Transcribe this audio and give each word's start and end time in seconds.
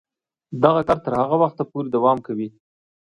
دغه 0.63 0.81
کار 0.87 0.99
تر 1.05 1.13
هغه 1.21 1.35
وخته 1.43 1.63
پورې 1.71 1.87
دوام 1.95 2.17
کوي. 2.27 2.47